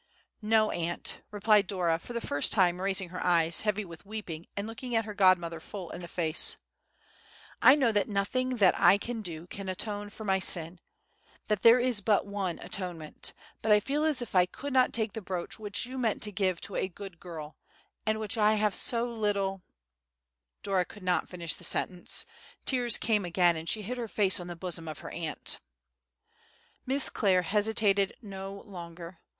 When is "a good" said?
16.75-17.19